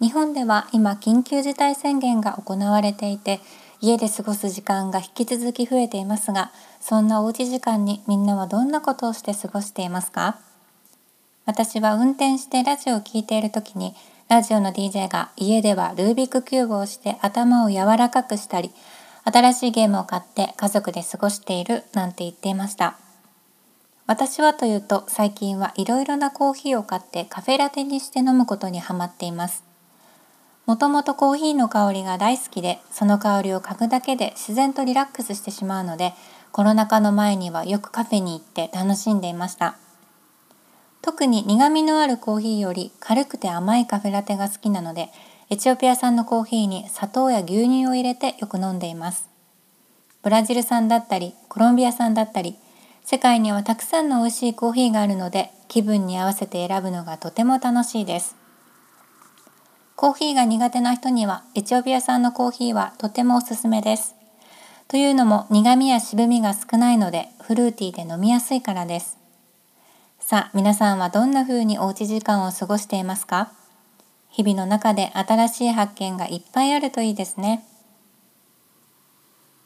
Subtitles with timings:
[0.00, 3.40] 日本では今緊急事態宣言が行われていて
[3.82, 10.38] 家で過ごす時間が引き続き増えていますがそんなおうち時間にみんなはどんなことをして過ごしていますか？
[11.44, 13.94] 私は運転してラジオを聴いている時に
[14.28, 18.70] ラジオの DJ が家ではルービックキューブをして頭を柔らかくしたり
[19.24, 22.96] 新しいゲームを買って家族で過ごしているなんて言っていました。
[24.06, 29.68] 私はというと最近はいろいろなコーヒーを買ってカフェラテにして飲むことにハマっています。
[30.70, 36.12] もともとコーヒーの香りが大好きでその香りを嗅ぐだけで自然とリラックスしてしまうので
[36.52, 39.76] コロナ禍の前にはよくカフェに行って楽しんでいました。
[41.02, 45.08] 特に苦味のあるコーヒーより軽くて甘いカフェラテが好きなので
[45.48, 49.28] エチオピア産のコーヒーに砂糖や牛乳を入れてよく飲んでいます。
[50.22, 52.54] ブラジル産だったりコロンビア産だったり
[53.04, 58.36] 世界にはたくさんの美味しいコーヒーがあるので気分に合わせて選ぶのがとても楽しいです。
[60.00, 64.14] コーヒーが苦手な人にはエチオピア産のコーヒーはとてもおすすめです。
[64.88, 69.18] というのも苦味や渋みが少ないのでフルーティーで飲みやすいからです。
[70.18, 73.52] さあ皆さんはどんな風におうち時間を過ごしていますか？
[74.30, 77.66] 日々の中で新しい発見がいっぱいあるといいですね。